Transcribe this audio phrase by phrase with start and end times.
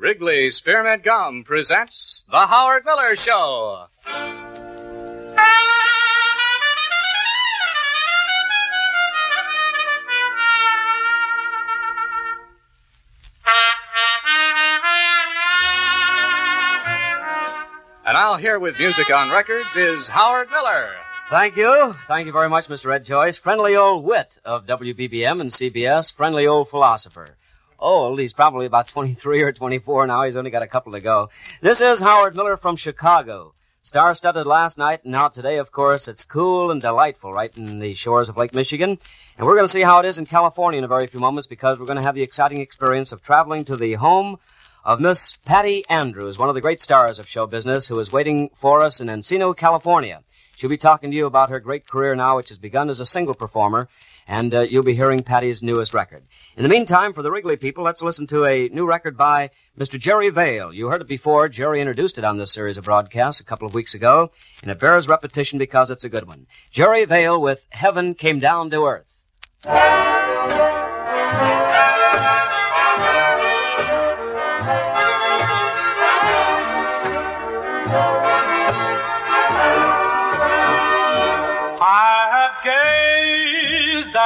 [0.00, 3.84] Wrigley Spearmint Gum presents The Howard Miller Show.
[18.06, 20.94] And now, here with music on records is Howard Miller.
[21.28, 21.94] Thank you.
[22.08, 22.94] Thank you very much, Mr.
[22.94, 23.36] Ed Joyce.
[23.36, 26.10] Friendly old wit of WBBM and CBS.
[26.10, 27.36] Friendly old philosopher.
[27.82, 30.24] Oh, Old, he's probably about 23 or 24 now.
[30.24, 31.30] He's only got a couple to go.
[31.62, 33.54] This is Howard Miller from Chicago.
[33.80, 37.78] Star studded last night, and now today, of course, it's cool and delightful right in
[37.78, 38.98] the shores of Lake Michigan.
[39.38, 41.46] And we're going to see how it is in California in a very few moments
[41.46, 44.36] because we're going to have the exciting experience of traveling to the home
[44.84, 48.50] of Miss Patty Andrews, one of the great stars of show business, who is waiting
[48.56, 50.22] for us in Encino, California.
[50.60, 53.06] She'll be talking to you about her great career now, which has begun as a
[53.06, 53.88] single performer,
[54.28, 56.22] and uh, you'll be hearing Patty's newest record.
[56.54, 59.98] In the meantime, for the Wrigley people, let's listen to a new record by Mr.
[59.98, 60.70] Jerry Vale.
[60.74, 61.48] You heard it before.
[61.48, 64.78] Jerry introduced it on this series of broadcasts a couple of weeks ago, and it
[64.78, 66.46] bears repetition because it's a good one.
[66.70, 69.06] Jerry Vale with Heaven Came Down to Earth.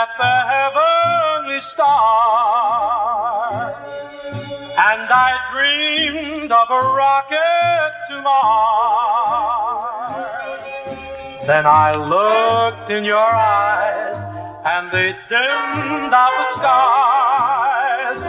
[0.05, 2.95] At the heavenly stars,
[4.91, 9.55] and I dreamed of a rocket to Mars.
[11.47, 14.27] Then I looked in your eyes,
[14.67, 18.21] and they dimmed out the skies.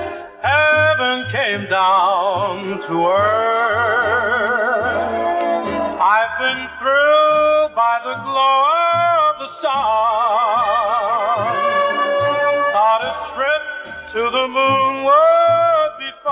[0.41, 4.45] Heaven came down to earth.
[5.99, 10.84] I've been thrilled by the glow of the sun.
[14.15, 16.31] To the moon would be fun.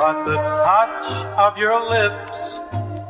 [0.00, 2.60] But the touch of your lips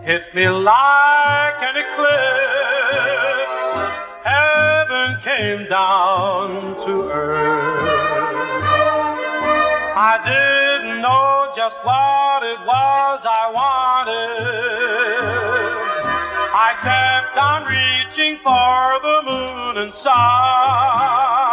[0.02, 3.68] hit me like an eclipse.
[4.24, 8.64] Heaven came down to earth.
[9.94, 14.34] I didn't know just what it was I wanted.
[16.67, 21.48] I kept on reaching for the moon and sun.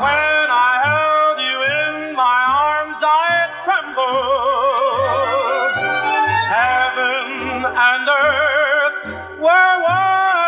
[0.00, 4.00] When I held you in my arms, I trembled.
[6.48, 8.96] Heaven and earth
[9.38, 10.40] were one.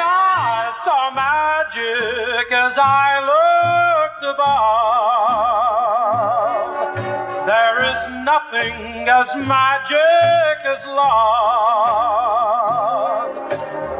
[0.00, 4.80] I saw magic as I looked above.
[7.44, 11.20] There is nothing as magic as love.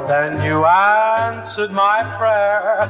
[0.09, 2.89] Then you answered my prayer,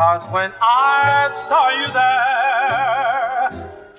[0.00, 3.50] cause when I saw you there,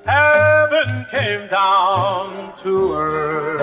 [0.03, 3.61] heaven came down to earth.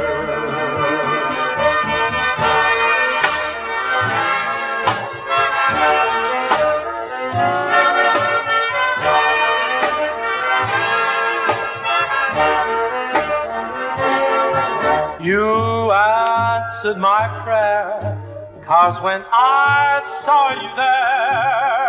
[15.20, 18.16] You answered my prayer,
[18.64, 21.87] cause when I saw you there,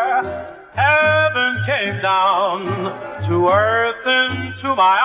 [1.70, 2.66] came down
[3.28, 4.98] to earth into my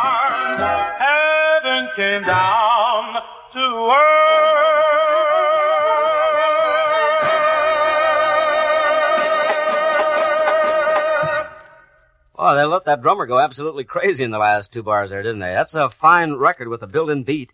[0.00, 0.60] arms.
[0.98, 4.22] Heaven came down to earth.
[12.54, 15.52] They let that drummer go absolutely crazy in the last two bars there, didn't they?
[15.52, 17.52] That's a fine record with a built-in beat.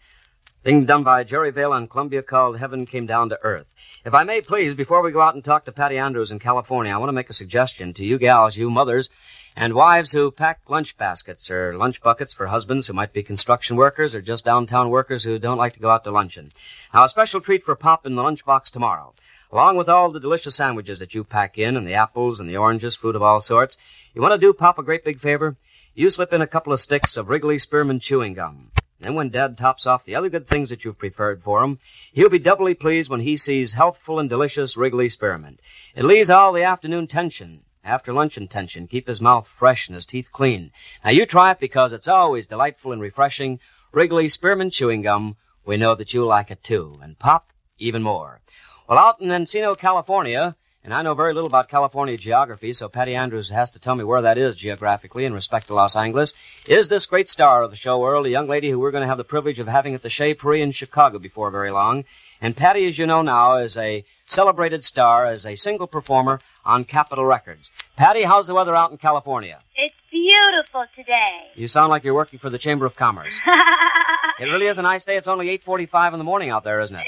[0.64, 3.66] Thing done by Jerry Vale on Columbia called Heaven Came Down to Earth.
[4.04, 6.92] If I may please, before we go out and talk to Patty Andrews in California,
[6.92, 9.08] I want to make a suggestion to you gals, you mothers,
[9.54, 13.76] and wives who pack lunch baskets or lunch buckets for husbands who might be construction
[13.76, 16.50] workers or just downtown workers who don't like to go out to luncheon.
[16.92, 19.14] Now, a special treat for Pop in the lunchbox tomorrow.
[19.52, 22.56] Along with all the delicious sandwiches that you pack in and the apples and the
[22.56, 23.78] oranges, fruit of all sorts,
[24.12, 25.56] you want to do Pop a great big favor?
[25.94, 28.72] You slip in a couple of sticks of Wrigley Spearmint chewing gum.
[29.00, 31.78] Then when Dad tops off the other good things that you've prepared for him,
[32.12, 35.60] he'll be doubly pleased when he sees healthful and delicious Wrigley Spearmint.
[35.94, 40.04] It leaves all the afternoon tension, after luncheon tension, keep his mouth fresh and his
[40.04, 40.72] teeth clean.
[41.04, 43.60] Now you try it because it's always delightful and refreshing.
[43.92, 46.98] Wrigley Spearmint chewing gum, we know that you like it too.
[47.00, 48.40] And Pop, even more.
[48.88, 50.56] Well, out in Encino, California,
[50.88, 54.04] And I know very little about California geography, so Patty Andrews has to tell me
[54.04, 56.32] where that is geographically in respect to Los Angeles.
[56.66, 59.06] Is this great star of the show world a young lady who we're going to
[59.06, 62.06] have the privilege of having at the Chez Paree in Chicago before very long?
[62.40, 66.86] And Patty, as you know now, is a celebrated star as a single performer on
[66.86, 67.70] Capitol Records.
[67.96, 69.58] Patty, how's the weather out in California?
[69.76, 71.50] It's beautiful today.
[71.54, 73.38] You sound like you're working for the Chamber of Commerce.
[74.40, 75.18] it really is a nice day.
[75.18, 77.06] It's only 8:45 in the morning out there, isn't it?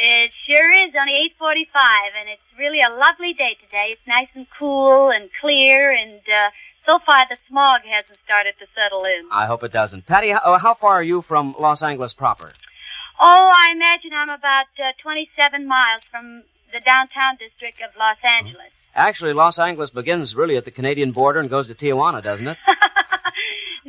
[0.50, 1.67] Sure is only 8:45
[2.19, 3.91] and it's really a lovely day today.
[3.93, 6.50] It's nice and cool and clear and uh
[6.87, 9.29] so far the smog hasn't started to settle in.
[9.31, 10.06] I hope it doesn't.
[10.06, 12.50] Patty, how, how far are you from Los Angeles proper?
[13.20, 16.43] Oh, I imagine I'm about uh, 27 miles from
[16.73, 18.73] the downtown district of Los Angeles.
[18.94, 22.56] Actually, Los Angeles begins really at the Canadian border and goes to Tijuana, doesn't it?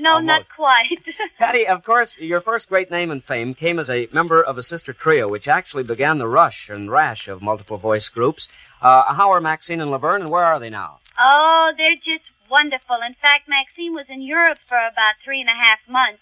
[0.01, 1.03] no, not quite.
[1.39, 4.63] Patty, of course, your first great name and fame came as a member of a
[4.63, 8.47] sister trio, which actually began the rush and rash of multiple voice groups.
[8.81, 10.99] Uh, how are Maxine and Laverne, and where are they now?
[11.19, 12.97] oh, they're just wonderful.
[13.05, 16.19] In fact, Maxine was in Europe for about three and a half months.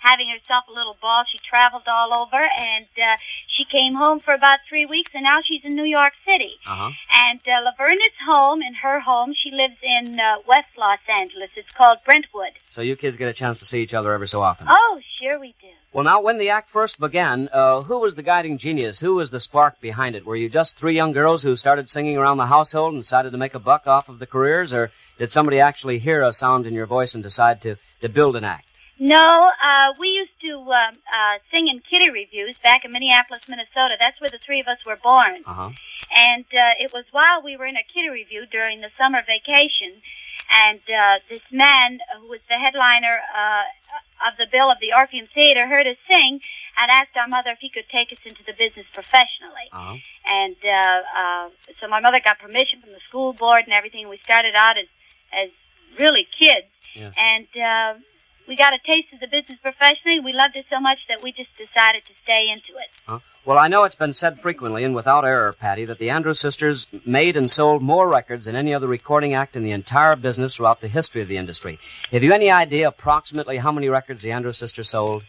[0.00, 3.16] Having herself a little ball, she traveled all over, and uh,
[3.46, 6.52] she came home for about three weeks, and now she's in New York City.
[6.66, 6.90] Uh-huh.
[7.14, 9.34] And uh, Laverne is home, in her home.
[9.34, 11.50] She lives in uh, West Los Angeles.
[11.56, 12.52] It's called Brentwood.
[12.68, 14.66] So you kids get a chance to see each other every so often.
[14.70, 15.68] Oh, sure we do.
[15.92, 19.00] Well, now, when the act first began, uh, who was the guiding genius?
[19.00, 20.24] Who was the spark behind it?
[20.24, 23.38] Were you just three young girls who started singing around the household and decided to
[23.38, 26.74] make a buck off of the careers, or did somebody actually hear a sound in
[26.74, 28.66] your voice and decide to, to build an act?
[29.02, 33.96] No, uh, we used to um, uh, sing in kiddie revues back in Minneapolis, Minnesota.
[33.98, 35.42] That's where the three of us were born.
[35.46, 35.70] Uh-huh.
[36.14, 40.02] And uh, it was while we were in a kiddie revue during the summer vacation,
[40.50, 45.28] and uh, this man who was the headliner uh, of the bill of the Orpheum
[45.34, 46.40] Theater heard us sing
[46.78, 49.68] and asked our mother if he could take us into the business professionally.
[49.72, 49.96] Uh-huh.
[50.28, 51.48] And uh, uh,
[51.80, 54.10] so my mother got permission from the school board and everything.
[54.10, 54.86] We started out as
[55.32, 55.48] as
[55.98, 57.14] really kids, Yes.
[57.16, 57.94] and uh,
[58.50, 60.18] we got a taste of the business professionally.
[60.18, 62.90] We loved it so much that we just decided to stay into it.
[63.06, 63.20] Huh?
[63.44, 66.88] Well, I know it's been said frequently and without error, Patty, that the Andrews sisters
[67.06, 70.80] made and sold more records than any other recording act in the entire business throughout
[70.80, 71.78] the history of the industry.
[72.10, 75.22] Have you any idea approximately how many records the Andrews sisters sold?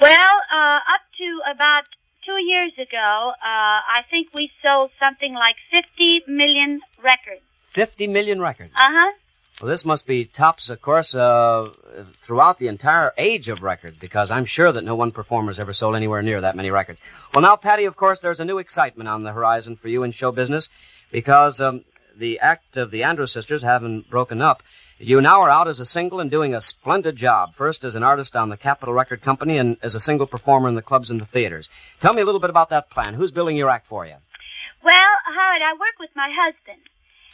[0.00, 1.84] Well, uh, up to about
[2.24, 7.42] two years ago, uh, I think we sold something like 50 million records.
[7.74, 8.72] 50 million records.
[8.74, 9.12] Uh huh.
[9.60, 11.70] Well, this must be tops, of course, uh,
[12.20, 15.96] throughout the entire age of records, because I'm sure that no one performer's ever sold
[15.96, 17.00] anywhere near that many records.
[17.32, 20.10] Well, now, Patty, of course, there's a new excitement on the horizon for you in
[20.12, 20.68] show business,
[21.10, 21.84] because um,
[22.18, 24.62] the act of the Andrews sisters having broken up,
[24.98, 27.54] you now are out as a single and doing a splendid job.
[27.54, 30.74] First as an artist on the Capitol Record Company and as a single performer in
[30.74, 31.70] the clubs and the theaters.
[32.00, 33.14] Tell me a little bit about that plan.
[33.14, 34.16] Who's building your act for you?
[34.82, 36.80] Well, Howard, I work with my husband,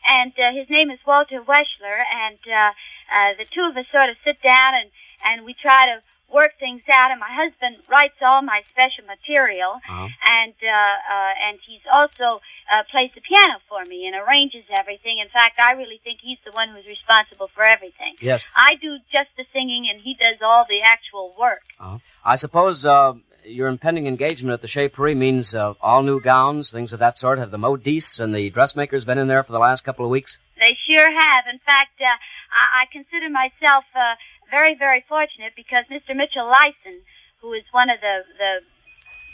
[0.08, 2.70] and uh, his name is Walter Weschler, and uh,
[3.14, 4.90] uh, the two of us sort of sit down and,
[5.24, 6.02] and we try to
[6.32, 7.10] work things out.
[7.10, 10.08] And my husband writes all my special material, Uh-huh.
[10.26, 10.68] and uh,
[11.14, 12.40] uh, and he's also
[12.72, 15.18] uh, plays the piano for me and arranges everything.
[15.18, 18.14] In fact, I really think he's the one who's responsible for everything.
[18.20, 18.44] Yes.
[18.56, 21.62] I do just the singing, and he does all the actual work.
[21.78, 21.98] Uh-huh.
[22.24, 23.12] I suppose uh,
[23.44, 27.16] your impending engagement at the Chez Paree means uh, all new gowns, things of that
[27.16, 27.38] sort.
[27.38, 30.38] Have the modistes and the dressmakers been in there for the last couple of weeks?
[30.58, 31.44] They sure have.
[31.52, 34.14] In fact, uh, I, I consider myself uh,
[34.50, 36.16] very, very fortunate because Mr.
[36.16, 37.00] Mitchell Leisen,
[37.40, 38.60] who is one of the, the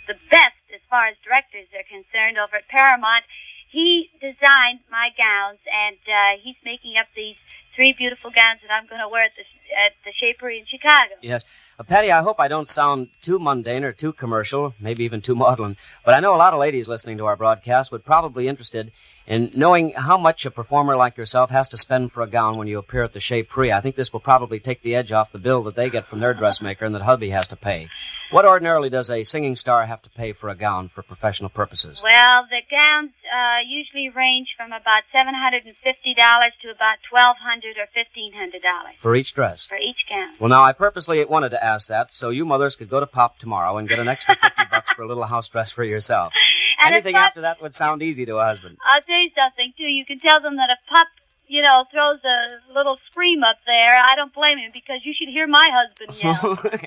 [0.09, 3.25] the best as far as directors are concerned over at Paramount,
[3.69, 7.37] he designed my gowns, and uh, he's making up these
[7.77, 9.45] three beautiful gowns that I'm going to wear at the
[9.77, 11.15] at the Chez Paree in Chicago.
[11.21, 11.45] Yes.
[11.79, 15.37] Uh, Patty, I hope I don't sound too mundane or too commercial, maybe even too
[15.37, 18.49] maudlin, but I know a lot of ladies listening to our broadcast would probably be
[18.49, 18.91] interested
[19.29, 22.67] in knowing how much a performer like yourself has to spend for a gown when
[22.67, 23.71] you appear at the Chez Paree.
[23.73, 26.21] I think this will probably take the edge off the bill that they get from
[26.21, 27.89] their dressmaker and that hubby has to pay.
[28.31, 32.01] What ordinarily does a singing star have to pay for a gown for professional purposes?
[32.03, 36.97] Well, the gowns uh, usually range from about seven hundred and fifty dollars to about
[37.09, 39.67] twelve hundred or fifteen hundred dollars For each dress.
[39.67, 40.35] for each gown.
[40.41, 43.39] Well, now I purposely wanted to ask that so you mothers could go to Pop
[43.39, 46.33] tomorrow and get an extra fifty bucks for a little house dress for yourself.
[46.81, 48.79] And Anything after that would sound easy to a husband.
[48.85, 49.85] I'll tell you something too.
[49.85, 51.09] You can tell them that if Pup,
[51.51, 55.29] you know, throws a little scream up there, I don't blame him because you should
[55.29, 56.81] hear my husband yell.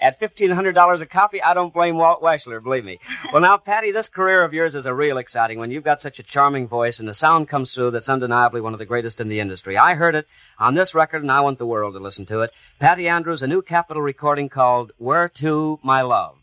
[0.00, 2.98] At fifteen hundred dollars a copy, I don't blame Walt Weschler, believe me.
[3.32, 5.70] Well, now, Patty, this career of yours is a real exciting one.
[5.70, 8.78] You've got such a charming voice, and the sound comes through that's undeniably one of
[8.78, 9.76] the greatest in the industry.
[9.76, 10.26] I heard it
[10.58, 12.50] on this record, and I want the world to listen to it.
[12.78, 16.36] Patty Andrews, a new Capitol recording called "Where to, My Love."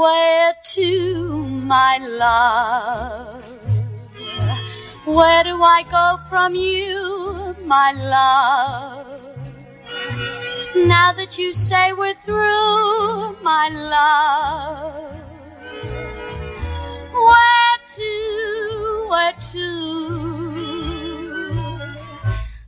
[0.00, 3.44] Where to, my love.
[5.04, 9.20] Where do I go from you, my love?
[10.74, 15.20] Now that you say we're through, my love.
[17.26, 19.66] Where to, where to?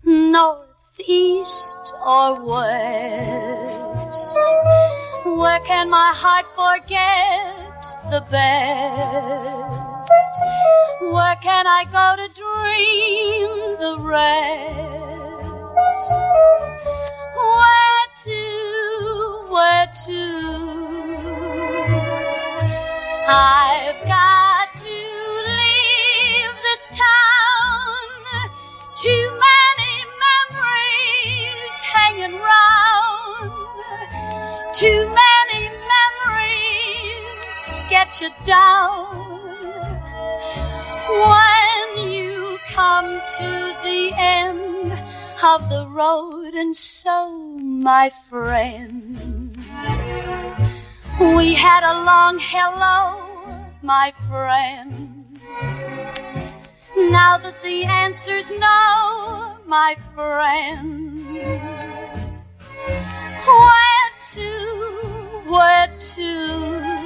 [0.05, 4.39] North, east, or west?
[5.25, 10.11] Where can my heart forget the best?
[11.01, 14.83] Where can I go to dream the rest?
[17.39, 18.41] Where to,
[19.49, 20.23] where to?
[23.29, 24.42] I've got
[38.23, 39.05] you down.
[41.09, 44.93] When you come to the end
[45.43, 49.57] of the road, and so, my friend,
[51.35, 53.27] we had a long hello,
[53.83, 55.41] my friend.
[56.97, 61.27] Now that the answer's no, my friend,
[63.47, 67.02] where to, where to,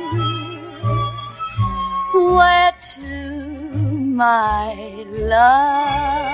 [2.37, 3.01] where to,
[4.23, 4.75] my
[5.09, 6.27] love?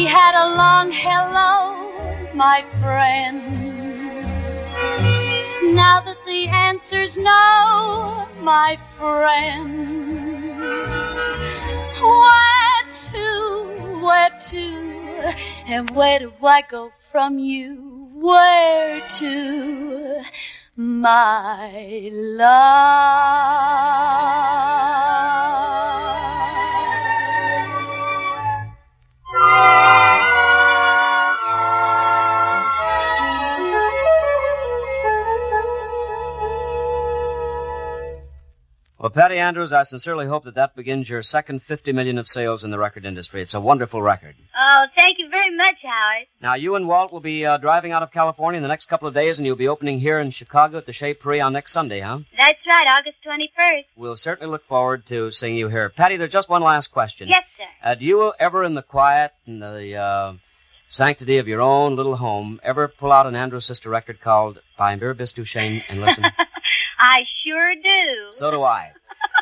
[0.00, 3.36] We had a long hello, my friend.
[5.74, 10.00] Now that the answer's no, my friend,
[12.00, 13.26] where to,
[14.02, 14.66] where to,
[15.66, 18.08] and where do I go from you?
[18.14, 20.22] Where to,
[20.76, 22.10] my
[25.70, 25.89] Well,
[39.20, 42.70] Patty Andrews, I sincerely hope that that begins your second 50 million of sales in
[42.70, 43.42] the record industry.
[43.42, 44.34] It's a wonderful record.
[44.58, 46.26] Oh, thank you very much, Howard.
[46.40, 49.06] Now, you and Walt will be uh, driving out of California in the next couple
[49.06, 51.72] of days, and you'll be opening here in Chicago at the Chez Paree on next
[51.72, 52.20] Sunday, huh?
[52.34, 53.84] That's right, August 21st.
[53.94, 55.90] We'll certainly look forward to seeing you here.
[55.90, 57.28] Patty, there's just one last question.
[57.28, 57.64] Yes, sir.
[57.84, 60.32] Uh, do you ever, in the quiet and the uh,
[60.88, 64.96] sanctity of your own little home, ever pull out an Andrews Sister record called Bei
[64.96, 66.24] Mir bist du schön and listen?
[66.98, 68.30] I sure do.
[68.30, 68.92] so do I.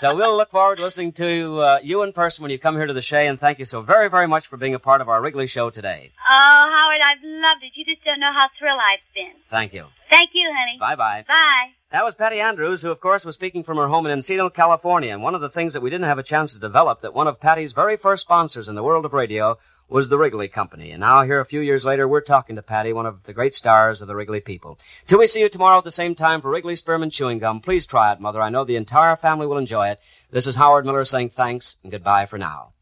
[0.01, 2.87] So we'll look forward to listening to uh, you in person when you come here
[2.87, 5.09] to the Chez, and thank you so very, very much for being a part of
[5.09, 6.13] our Wrigley show today.
[6.29, 7.73] Oh, Howard, I've loved it.
[7.75, 9.33] You just don't know how thrilled I've been.
[9.51, 9.87] Thank you.
[10.09, 10.77] Thank you, honey.
[10.79, 11.25] Bye bye.
[11.27, 11.71] Bye.
[11.91, 15.13] That was Patty Andrews, who, of course, was speaking from her home in Encino, California.
[15.13, 17.27] And one of the things that we didn't have a chance to develop, that one
[17.27, 20.91] of Patty's very first sponsors in the world of radio was the Wrigley Company.
[20.91, 23.55] And now, here a few years later, we're talking to Patty, one of the great
[23.55, 24.79] stars of the Wrigley people.
[25.07, 27.87] Till we see you tomorrow at the same time for Wrigley Spearmint Chewing Gum, please
[27.87, 28.43] try it, Mother.
[28.43, 30.01] I know the entire family will enjoy it.
[30.31, 32.73] This is Howard Miller saying thanks and goodbye for now.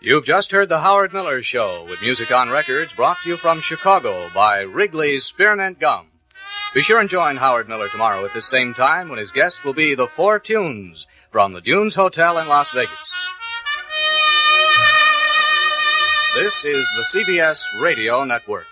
[0.00, 3.62] You've just heard The Howard Miller Show with music on records brought to you from
[3.62, 6.08] Chicago by Wrigley's Spearmint Gum.
[6.74, 9.74] Be sure and join Howard Miller tomorrow at this same time when his guest will
[9.74, 12.90] be the Four Tunes from the Dunes Hotel in Las Vegas.
[16.34, 18.66] This is the CBS Radio Network.